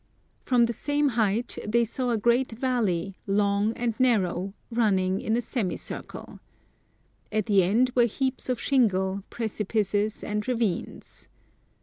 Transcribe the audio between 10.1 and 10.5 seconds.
and